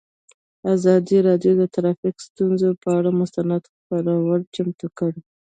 [0.75, 5.21] ازادي راډیو د ټرافیکي ستونزې پر اړه مستند خپرونه چمتو کړې.